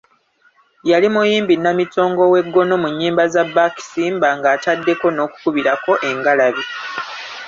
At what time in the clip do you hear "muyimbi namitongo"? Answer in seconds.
1.13-2.21